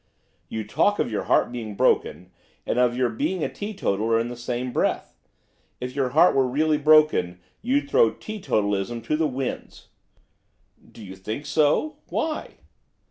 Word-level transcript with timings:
'You 0.49 0.63
talk 0.65 0.97
of 0.97 1.11
your 1.11 1.25
heart 1.25 1.51
being 1.51 1.75
broken, 1.75 2.31
and 2.65 2.79
of 2.79 2.97
your 2.97 3.07
being 3.09 3.43
a 3.43 3.49
teetotaler 3.53 4.17
in 4.19 4.29
the 4.29 4.35
same 4.35 4.73
breath, 4.73 5.15
if 5.79 5.95
your 5.95 6.09
heart 6.09 6.33
were 6.33 6.47
really 6.47 6.79
broken 6.79 7.39
you'd 7.61 7.87
throw 7.87 8.09
teetotalism 8.09 9.03
to 9.03 9.15
the 9.15 9.27
winds.' 9.27 9.89
'Do 10.91 11.03
you 11.05 11.15
think 11.15 11.45
so, 11.45 11.97
why? 12.07 12.55